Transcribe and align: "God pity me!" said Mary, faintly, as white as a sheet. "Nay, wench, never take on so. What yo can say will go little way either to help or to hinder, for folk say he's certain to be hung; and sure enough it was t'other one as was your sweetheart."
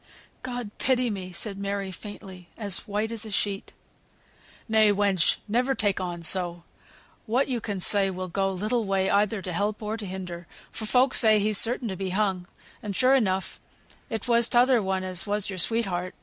"God 0.41 0.71
pity 0.79 1.11
me!" 1.11 1.31
said 1.31 1.59
Mary, 1.59 1.91
faintly, 1.91 2.49
as 2.57 2.87
white 2.87 3.11
as 3.11 3.23
a 3.23 3.29
sheet. 3.29 3.71
"Nay, 4.67 4.91
wench, 4.91 5.35
never 5.47 5.75
take 5.75 6.01
on 6.01 6.23
so. 6.23 6.63
What 7.27 7.47
yo 7.47 7.59
can 7.59 7.79
say 7.79 8.09
will 8.09 8.27
go 8.27 8.51
little 8.51 8.83
way 8.83 9.11
either 9.11 9.43
to 9.43 9.53
help 9.53 9.79
or 9.83 9.97
to 9.97 10.05
hinder, 10.07 10.47
for 10.71 10.87
folk 10.87 11.13
say 11.13 11.37
he's 11.37 11.59
certain 11.59 11.87
to 11.87 11.95
be 11.95 12.09
hung; 12.09 12.47
and 12.81 12.95
sure 12.95 13.13
enough 13.13 13.59
it 14.09 14.27
was 14.27 14.49
t'other 14.49 14.81
one 14.81 15.03
as 15.03 15.27
was 15.27 15.51
your 15.51 15.59
sweetheart." 15.59 16.15